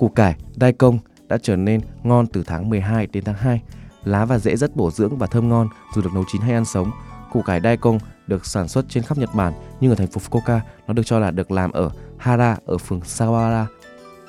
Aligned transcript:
Củ 0.00 0.08
cải, 0.08 0.36
đai 0.56 0.72
công 0.72 0.98
đã 1.28 1.38
trở 1.42 1.56
nên 1.56 1.80
ngon 2.02 2.26
từ 2.26 2.42
tháng 2.46 2.70
12 2.70 3.06
đến 3.06 3.24
tháng 3.24 3.34
2. 3.34 3.62
Lá 4.04 4.24
và 4.24 4.38
rễ 4.38 4.56
rất 4.56 4.76
bổ 4.76 4.90
dưỡng 4.90 5.18
và 5.18 5.26
thơm 5.26 5.48
ngon 5.48 5.68
dù 5.94 6.02
được 6.02 6.10
nấu 6.14 6.24
chín 6.32 6.42
hay 6.42 6.54
ăn 6.54 6.64
sống. 6.64 6.90
Củ 7.32 7.42
cải 7.42 7.60
đai 7.60 7.76
công 7.76 7.98
được 8.26 8.46
sản 8.46 8.68
xuất 8.68 8.84
trên 8.88 9.02
khắp 9.02 9.18
Nhật 9.18 9.34
Bản 9.34 9.52
nhưng 9.80 9.92
ở 9.92 9.94
thành 9.94 10.06
phố 10.06 10.20
Fukuoka 10.20 10.60
nó 10.86 10.94
được 10.94 11.02
cho 11.06 11.18
là 11.18 11.30
được 11.30 11.50
làm 11.50 11.72
ở 11.72 11.90
Hara 12.18 12.56
ở 12.64 12.78
phường 12.78 13.00
Sawara, 13.00 13.64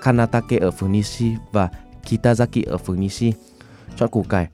Kanatake 0.02 0.58
ở 0.58 0.72
phường 0.72 0.92
Nishi 0.92 1.36
và 1.52 1.70
Kitazaki 2.04 2.64
ở 2.68 2.78
phường 2.78 3.00
Nishi. 3.00 3.34
Chọn 3.96 4.10
củ 4.10 4.24
cải 4.24 4.48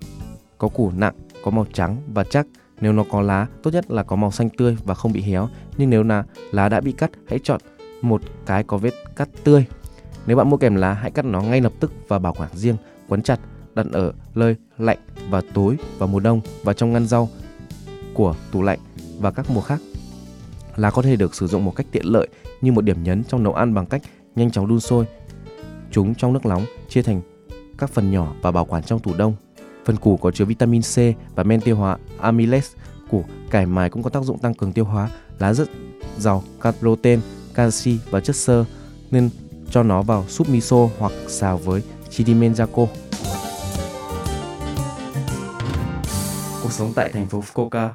có 0.57 0.67
củ 0.67 0.91
nặng, 0.95 1.15
có 1.43 1.51
màu 1.51 1.65
trắng 1.73 1.97
và 2.13 2.23
chắc. 2.23 2.47
Nếu 2.81 2.93
nó 2.93 3.03
có 3.11 3.21
lá, 3.21 3.47
tốt 3.63 3.71
nhất 3.73 3.91
là 3.91 4.03
có 4.03 4.15
màu 4.15 4.31
xanh 4.31 4.49
tươi 4.49 4.77
và 4.83 4.93
không 4.93 5.11
bị 5.13 5.21
héo. 5.21 5.49
Nhưng 5.77 5.89
nếu 5.89 6.03
là 6.03 6.23
lá 6.51 6.69
đã 6.69 6.81
bị 6.81 6.91
cắt, 6.91 7.11
hãy 7.29 7.39
chọn 7.43 7.61
một 8.01 8.21
cái 8.45 8.63
có 8.63 8.77
vết 8.77 8.93
cắt 9.15 9.29
tươi. 9.43 9.65
Nếu 10.27 10.37
bạn 10.37 10.49
mua 10.49 10.57
kèm 10.57 10.75
lá, 10.75 10.93
hãy 10.93 11.11
cắt 11.11 11.25
nó 11.25 11.41
ngay 11.41 11.61
lập 11.61 11.73
tức 11.79 11.93
và 12.07 12.19
bảo 12.19 12.33
quản 12.33 12.49
riêng, 12.53 12.75
quấn 13.07 13.21
chặt, 13.21 13.39
đặt 13.75 13.85
ở 13.91 14.13
nơi 14.35 14.55
lạnh 14.77 14.97
và 15.29 15.41
tối 15.53 15.77
vào 15.97 16.07
mùa 16.07 16.19
đông 16.19 16.41
và 16.63 16.73
trong 16.73 16.93
ngăn 16.93 17.07
rau 17.07 17.29
của 18.13 18.35
tủ 18.51 18.61
lạnh 18.61 18.79
và 19.19 19.31
các 19.31 19.45
mùa 19.49 19.61
khác. 19.61 19.79
Lá 20.75 20.91
có 20.91 21.01
thể 21.01 21.15
được 21.15 21.35
sử 21.35 21.47
dụng 21.47 21.65
một 21.65 21.75
cách 21.75 21.87
tiện 21.91 22.05
lợi 22.05 22.27
như 22.61 22.71
một 22.71 22.81
điểm 22.81 23.03
nhấn 23.03 23.23
trong 23.23 23.43
nấu 23.43 23.53
ăn 23.53 23.73
bằng 23.73 23.85
cách 23.85 24.01
nhanh 24.35 24.51
chóng 24.51 24.67
đun 24.67 24.79
sôi 24.79 25.05
chúng 25.91 26.15
trong 26.15 26.33
nước 26.33 26.45
nóng, 26.45 26.65
chia 26.89 27.01
thành 27.01 27.21
các 27.77 27.89
phần 27.89 28.11
nhỏ 28.11 28.33
và 28.41 28.51
bảo 28.51 28.65
quản 28.65 28.83
trong 28.83 28.99
tủ 28.99 29.13
đông. 29.17 29.33
Phần 29.85 29.95
củ 29.95 30.17
có 30.17 30.31
chứa 30.31 30.45
vitamin 30.45 30.81
C 30.81 30.95
và 31.35 31.43
men 31.43 31.61
tiêu 31.61 31.75
hóa 31.75 31.97
amylase. 32.19 32.77
Củ 33.09 33.23
cải 33.51 33.65
mài 33.65 33.89
cũng 33.89 34.03
có 34.03 34.09
tác 34.09 34.23
dụng 34.23 34.39
tăng 34.39 34.53
cường 34.53 34.73
tiêu 34.73 34.85
hóa. 34.85 35.09
Lá 35.39 35.53
rất 35.53 35.69
giàu 36.17 36.43
protein, 36.79 37.19
canxi 37.53 37.99
và 38.09 38.19
chất 38.19 38.35
xơ 38.35 38.65
nên 39.11 39.29
cho 39.71 39.83
nó 39.83 40.01
vào 40.01 40.25
súp 40.27 40.49
miso 40.49 40.77
hoặc 40.99 41.11
xào 41.27 41.57
với 41.57 41.81
chidimenjako. 42.09 42.87
Cuộc 46.63 46.71
sống 46.71 46.91
tại 46.95 47.09
thành 47.13 47.27
phố 47.27 47.43
Fukuoka. 47.53 47.89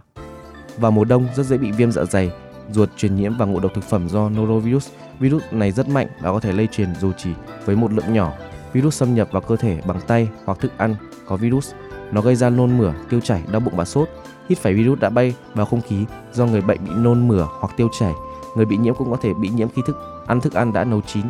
Vào 0.78 0.90
mùa 0.90 1.04
đông 1.04 1.28
rất 1.36 1.46
dễ 1.46 1.58
bị 1.58 1.72
viêm 1.72 1.92
dạ 1.92 2.04
dày, 2.04 2.30
ruột 2.70 2.88
truyền 2.96 3.16
nhiễm 3.16 3.36
và 3.38 3.46
ngộ 3.46 3.60
độc 3.60 3.74
thực 3.74 3.84
phẩm 3.84 4.08
do 4.08 4.28
norovirus. 4.28 4.88
Virus 5.18 5.42
này 5.50 5.72
rất 5.72 5.88
mạnh 5.88 6.08
và 6.22 6.32
có 6.32 6.40
thể 6.40 6.52
lây 6.52 6.68
truyền 6.72 6.94
dù 7.00 7.12
chỉ 7.18 7.30
với 7.64 7.76
một 7.76 7.92
lượng 7.92 8.14
nhỏ. 8.14 8.32
Virus 8.72 8.96
xâm 8.96 9.14
nhập 9.14 9.28
vào 9.32 9.42
cơ 9.42 9.56
thể 9.56 9.80
bằng 9.86 10.00
tay 10.06 10.28
hoặc 10.44 10.58
thức 10.60 10.72
ăn 10.76 10.94
có 11.26 11.36
virus. 11.36 11.72
Nó 12.12 12.20
gây 12.20 12.36
ra 12.36 12.50
nôn 12.50 12.78
mửa, 12.78 12.94
tiêu 13.10 13.20
chảy, 13.20 13.42
đau 13.52 13.60
bụng 13.60 13.76
và 13.76 13.84
sốt. 13.84 14.08
Hít 14.48 14.58
phải 14.58 14.74
virus 14.74 14.98
đã 14.98 15.10
bay 15.10 15.34
vào 15.54 15.66
không 15.66 15.80
khí 15.80 16.04
do 16.32 16.46
người 16.46 16.60
bệnh 16.60 16.84
bị 16.84 16.90
nôn 16.96 17.28
mửa 17.28 17.46
hoặc 17.60 17.74
tiêu 17.76 17.88
chảy. 18.00 18.12
Người 18.56 18.66
bị 18.66 18.76
nhiễm 18.76 18.94
cũng 18.94 19.10
có 19.10 19.16
thể 19.22 19.30
bị 19.40 19.48
nhiễm 19.48 19.68
khi 19.68 19.82
thức 19.86 19.96
ăn 20.26 20.40
thức 20.40 20.52
ăn 20.52 20.72
đã 20.72 20.84
nấu 20.84 21.00
chín. 21.00 21.24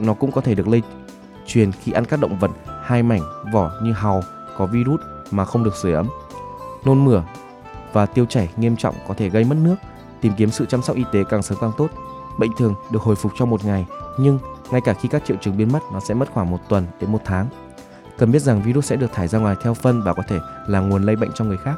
Nó 0.00 0.14
cũng 0.14 0.32
có 0.32 0.40
thể 0.40 0.54
được 0.54 0.68
lây 0.68 0.82
truyền 1.46 1.72
khi 1.72 1.92
ăn 1.92 2.04
các 2.04 2.20
động 2.20 2.38
vật 2.38 2.50
hai 2.82 3.02
mảnh 3.02 3.20
vỏ 3.52 3.70
như 3.82 3.92
hàu 3.92 4.22
có 4.56 4.66
virus 4.66 5.00
mà 5.30 5.44
không 5.44 5.64
được 5.64 5.76
sưởi 5.76 5.92
ấm. 5.92 6.08
Nôn 6.84 7.04
mửa 7.04 7.22
và 7.92 8.06
tiêu 8.06 8.26
chảy 8.26 8.48
nghiêm 8.56 8.76
trọng 8.76 8.94
có 9.08 9.14
thể 9.14 9.28
gây 9.28 9.44
mất 9.44 9.56
nước. 9.62 9.76
Tìm 10.20 10.32
kiếm 10.36 10.50
sự 10.50 10.66
chăm 10.66 10.82
sóc 10.82 10.96
y 10.96 11.04
tế 11.12 11.24
càng 11.28 11.42
sớm 11.42 11.58
càng 11.60 11.72
tốt. 11.76 11.88
Bệnh 12.38 12.50
thường 12.58 12.74
được 12.90 13.02
hồi 13.02 13.16
phục 13.16 13.32
trong 13.38 13.50
một 13.50 13.64
ngày, 13.64 13.86
nhưng 14.18 14.38
ngay 14.70 14.80
cả 14.84 14.94
khi 14.94 15.08
các 15.08 15.24
triệu 15.24 15.36
chứng 15.40 15.56
biến 15.56 15.72
mất, 15.72 15.80
nó 15.92 16.00
sẽ 16.00 16.14
mất 16.14 16.28
khoảng 16.32 16.50
một 16.50 16.58
tuần 16.68 16.86
đến 17.00 17.12
một 17.12 17.20
tháng. 17.24 17.46
Cần 18.18 18.32
biết 18.32 18.42
rằng 18.42 18.62
virus 18.62 18.86
sẽ 18.86 18.96
được 18.96 19.12
thải 19.12 19.28
ra 19.28 19.38
ngoài 19.38 19.56
theo 19.62 19.74
phân 19.74 20.02
và 20.02 20.12
có 20.12 20.22
thể 20.28 20.38
là 20.66 20.80
nguồn 20.80 21.02
lây 21.02 21.16
bệnh 21.16 21.30
cho 21.34 21.44
người 21.44 21.56
khác. 21.56 21.74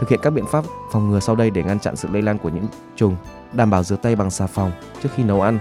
Thực 0.00 0.08
hiện 0.08 0.20
các 0.22 0.30
biện 0.30 0.46
pháp 0.46 0.64
phòng 0.92 1.10
ngừa 1.10 1.20
sau 1.20 1.36
đây 1.36 1.50
để 1.50 1.62
ngăn 1.62 1.80
chặn 1.80 1.96
sự 1.96 2.08
lây 2.12 2.22
lan 2.22 2.38
của 2.38 2.48
những 2.48 2.66
trùng. 2.96 3.16
Đảm 3.52 3.70
bảo 3.70 3.82
rửa 3.82 3.96
tay 3.96 4.16
bằng 4.16 4.30
xà 4.30 4.46
phòng 4.46 4.72
trước 5.02 5.08
khi 5.14 5.22
nấu 5.24 5.40
ăn, 5.40 5.58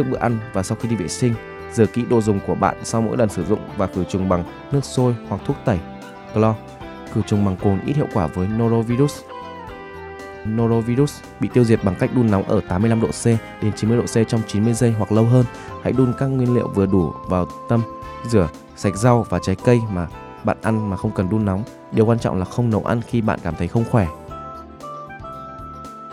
trước 0.00 0.10
bữa 0.10 0.18
ăn 0.18 0.38
và 0.52 0.62
sau 0.62 0.78
khi 0.80 0.88
đi 0.88 0.96
vệ 0.96 1.08
sinh. 1.08 1.34
Rửa 1.72 1.86
kỹ 1.86 2.04
đồ 2.10 2.20
dùng 2.20 2.40
của 2.46 2.54
bạn 2.54 2.76
sau 2.82 3.00
mỗi 3.00 3.16
lần 3.16 3.28
sử 3.28 3.44
dụng 3.44 3.60
và 3.76 3.86
khử 3.86 4.04
trùng 4.04 4.28
bằng 4.28 4.44
nước 4.72 4.84
sôi 4.84 5.14
hoặc 5.28 5.40
thuốc 5.44 5.56
tẩy. 5.64 5.78
Clo 6.34 6.54
khử 7.12 7.20
trùng 7.26 7.44
bằng 7.44 7.56
cồn 7.56 7.80
ít 7.86 7.96
hiệu 7.96 8.06
quả 8.14 8.26
với 8.26 8.48
norovirus. 8.48 9.20
Norovirus 10.48 11.20
bị 11.40 11.48
tiêu 11.52 11.64
diệt 11.64 11.84
bằng 11.84 11.94
cách 11.98 12.10
đun 12.14 12.30
nóng 12.30 12.42
ở 12.42 12.60
85 12.68 13.00
độ 13.00 13.08
C 13.08 13.24
đến 13.62 13.72
90 13.76 13.98
độ 13.98 14.04
C 14.04 14.28
trong 14.28 14.40
90 14.46 14.74
giây 14.74 14.94
hoặc 14.98 15.12
lâu 15.12 15.24
hơn. 15.24 15.44
Hãy 15.82 15.92
đun 15.92 16.12
các 16.18 16.26
nguyên 16.26 16.54
liệu 16.54 16.68
vừa 16.68 16.86
đủ 16.86 17.14
vào 17.28 17.46
tâm, 17.68 17.82
rửa 18.26 18.48
sạch 18.76 18.96
rau 18.96 19.26
và 19.30 19.38
trái 19.42 19.56
cây 19.64 19.80
mà 19.92 20.06
bạn 20.44 20.56
ăn 20.62 20.90
mà 20.90 20.96
không 20.96 21.10
cần 21.10 21.28
đun 21.30 21.44
nóng. 21.44 21.62
Điều 21.92 22.06
quan 22.06 22.18
trọng 22.18 22.38
là 22.38 22.44
không 22.44 22.70
nấu 22.70 22.84
ăn 22.84 23.00
khi 23.06 23.20
bạn 23.20 23.38
cảm 23.42 23.54
thấy 23.54 23.68
không 23.68 23.84
khỏe. 23.90 24.06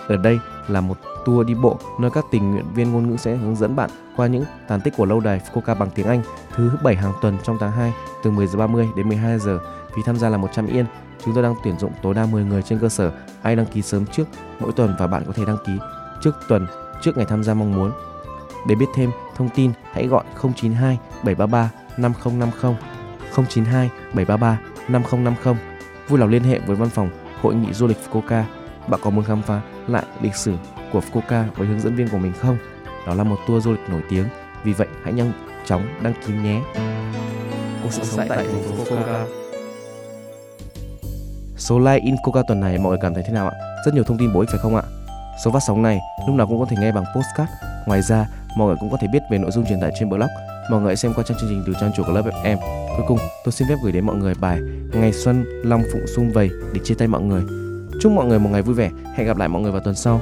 Ở 0.08 0.18
đây 0.18 0.40
là 0.68 0.82
một 0.82 0.98
tour 1.28 1.48
đi 1.48 1.54
bộ 1.54 1.78
nơi 2.00 2.12
các 2.12 2.26
tình 2.32 2.52
nguyện 2.52 2.66
viên 2.74 2.92
ngôn 2.92 3.10
ngữ 3.10 3.18
sẽ 3.18 3.36
hướng 3.36 3.56
dẫn 3.56 3.76
bạn 3.76 3.90
qua 4.16 4.28
những 4.28 4.44
tàn 4.68 4.82
tích 4.82 4.94
của 4.98 5.06
lâu 5.06 5.20
đài 5.20 5.40
Fukuoka 5.40 5.78
bằng 5.78 5.90
tiếng 5.96 6.08
Anh 6.08 6.22
thứ 6.56 6.72
7 6.84 6.96
hàng 6.96 7.14
tuần 7.22 7.38
trong 7.44 7.58
tháng 7.60 7.72
2 7.72 7.94
từ 8.24 8.32
10 8.32 8.48
giờ 8.48 8.60
30 8.60 8.90
đến 8.96 9.08
12 9.08 9.40
giờ. 9.40 9.60
Phí 9.96 10.02
tham 10.06 10.18
gia 10.18 10.30
là 10.30 10.38
100 10.38 10.68
yên. 10.68 10.86
Chúng 11.26 11.34
tôi 11.34 11.44
đang 11.44 11.56
tuyển 11.64 11.80
dụng 11.80 11.92
tối 12.02 12.14
đa 12.14 12.26
10 12.26 12.46
người 12.46 12.62
trên 12.62 12.80
cơ 12.80 12.90
sở 12.90 13.12
ai 13.42 13.56
đăng 13.56 13.66
ký 13.66 13.82
sớm 13.82 14.06
trước 14.06 14.28
mỗi 14.60 14.72
tuần 14.72 14.96
và 15.00 15.08
bạn 15.08 15.24
có 15.28 15.34
thể 15.34 15.46
đăng 15.46 15.58
ký 15.66 15.72
trước 16.22 16.36
tuần 16.48 16.68
trước 17.02 17.18
ngày 17.18 17.26
tham 17.30 17.44
gia 17.44 17.54
mong 17.54 17.76
muốn. 17.76 17.92
Để 18.68 18.76
biết 18.76 18.86
thêm 18.96 19.12
thông 19.36 19.50
tin, 19.50 19.72
hãy 19.92 20.08
gọi 20.08 20.24
092 20.42 21.00
733 21.24 21.72
5050 21.98 22.76
092 23.36 23.90
733 24.14 24.60
5050. 24.88 25.56
Vui 26.08 26.20
lòng 26.20 26.30
liên 26.30 26.44
hệ 26.44 26.60
với 26.60 26.76
văn 26.76 26.90
phòng 26.90 27.10
Hội 27.42 27.56
nghị 27.56 27.74
du 27.74 27.88
lịch 27.88 27.98
Fukuoka. 28.12 28.44
Bạn 28.88 29.00
có 29.04 29.10
muốn 29.10 29.24
khám 29.24 29.42
phá 29.42 29.62
lại 29.88 30.04
lịch 30.22 30.36
sử 30.36 30.54
của 30.94 31.02
Fukuoka 31.12 31.44
với 31.56 31.68
hướng 31.68 31.80
dẫn 31.80 31.96
viên 31.96 32.08
của 32.10 32.18
mình 32.18 32.34
không? 32.40 32.58
Đó 33.08 33.14
là 33.14 33.24
một 33.24 33.38
tour 33.48 33.66
du 33.66 33.72
lịch 33.72 33.90
nổi 33.90 34.02
tiếng, 34.10 34.26
vì 34.64 34.74
vậy 34.74 34.88
hãy 35.04 35.14
nhanh 35.14 35.32
chóng 35.66 35.88
đăng 36.04 36.14
ký 36.28 36.34
nhé. 36.34 36.62
Cuộc 37.84 37.90
sống 37.92 38.28
tại 38.30 38.38
thành 38.38 38.64
phố 38.64 38.84
Fukuoka. 38.84 39.26
Số 41.58 41.80
like 41.80 42.06
in 42.06 42.16
Coca 42.24 42.42
tuần 42.48 42.60
này 42.60 42.78
mọi 42.78 42.90
người 42.90 43.00
cảm 43.02 43.14
thấy 43.14 43.24
thế 43.28 43.34
nào 43.34 43.50
ạ? 43.50 43.56
Rất 43.86 43.94
nhiều 43.94 44.04
thông 44.04 44.18
tin 44.18 44.34
bổ 44.34 44.40
ích 44.40 44.50
phải 44.50 44.60
không 44.60 44.76
ạ? 44.76 44.84
Số 45.44 45.52
phát 45.52 45.60
sóng 45.68 45.82
này 45.82 46.00
lúc 46.28 46.36
nào 46.36 46.48
cũng 46.48 46.60
có 46.60 46.66
thể 46.66 46.78
nghe 46.80 46.92
bằng 46.92 47.06
postcard. 47.16 47.52
Ngoài 47.86 48.02
ra, 48.02 48.26
mọi 48.58 48.68
người 48.68 48.78
cũng 48.80 48.92
có 48.92 48.98
thể 49.02 49.08
biết 49.14 49.20
về 49.32 49.38
nội 49.38 49.52
dung 49.52 49.66
truyền 49.66 49.82
tải 49.82 49.92
trên 50.00 50.10
blog. 50.10 50.30
Mọi 50.70 50.82
người 50.82 50.90
hãy 50.90 50.96
xem 50.96 51.14
qua 51.16 51.24
trang 51.28 51.38
chương 51.42 51.50
trình 51.50 51.64
từ 51.68 51.74
trang 51.82 51.92
chủ 51.96 52.04
của 52.04 52.14
lớp 52.14 52.22
FM. 52.44 52.58
Cuối 52.98 53.06
cùng, 53.08 53.18
tôi 53.46 53.52
xin 53.52 53.68
phép 53.68 53.76
gửi 53.84 53.92
đến 53.92 54.06
mọi 54.06 54.16
người 54.16 54.34
bài 54.40 54.60
Ngày 54.94 55.14
Xuân 55.14 55.46
Long 55.64 55.84
Phụng 55.94 56.08
Sum 56.16 56.30
Vầy 56.30 56.50
để 56.74 56.82
chia 56.84 56.96
tay 56.96 57.08
mọi 57.08 57.22
người. 57.22 57.44
Chúc 58.02 58.12
mọi 58.12 58.26
người 58.26 58.40
một 58.40 58.50
ngày 58.50 58.62
vui 58.62 58.76
vẻ. 58.76 58.90
Hẹn 59.16 59.28
gặp 59.28 59.38
lại 59.38 59.48
mọi 59.48 59.62
người 59.62 59.72
vào 59.72 59.82
tuần 59.82 59.96
sau. 59.96 60.22